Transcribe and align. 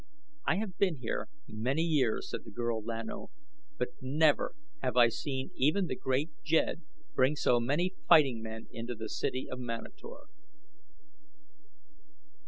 "I 0.47 0.55
have 0.55 0.79
been 0.79 0.95
here 0.97 1.27
many 1.47 1.83
years," 1.83 2.31
said 2.31 2.43
the 2.43 2.49
girl, 2.49 2.83
Lan 2.83 3.11
O; 3.11 3.29
"but 3.77 3.89
never 4.01 4.55
have 4.81 4.97
I 4.97 5.09
seen 5.09 5.51
even 5.53 5.85
The 5.85 5.95
Great 5.95 6.31
Jed 6.43 6.81
bring 7.13 7.35
so 7.35 7.59
many 7.59 7.93
fighting 8.09 8.41
men 8.41 8.65
into 8.71 8.95
the 8.95 9.09
city 9.09 9.47
of 9.47 9.59
Manator." 9.59 10.21